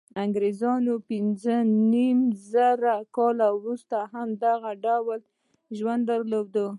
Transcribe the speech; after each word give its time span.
انګرېزانو 0.23 0.93
پنځه 1.09 1.55
نیم 1.91 2.19
زره 2.51 2.95
کاله 3.15 3.47
وروسته 3.57 3.97
هم 4.13 4.29
دغه 4.45 4.71
ډول 4.85 5.19
ژوند 5.77 6.01
درلود. 6.11 6.55